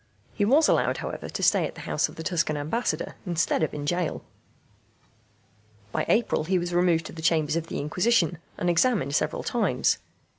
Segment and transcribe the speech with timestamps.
[0.33, 3.71] He was allowed, however, to stay at the house of the Tuscan Ambassador instead of
[3.71, 4.23] in gaol.
[5.91, 9.99] By April he was removed to the chambers of the Inquisition, and examined several times.